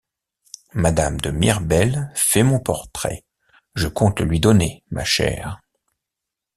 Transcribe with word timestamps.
Madame 0.73 1.19
de 1.21 1.29
Mirbel 1.29 2.11
fait 2.15 2.41
mon 2.41 2.59
portrait, 2.59 3.23
je 3.75 3.87
compte 3.87 4.19
le 4.19 4.25
lui 4.25 4.39
donner, 4.39 4.83
ma 4.89 5.03
chère. 5.03 5.59